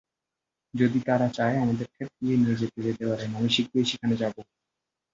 [0.73, 2.59] যদি তারা চায়, তাদের খেতড়িতে নিয়ে
[2.61, 4.35] যেতে পারেন, আমি শিঘ্রই সেখানে যাব।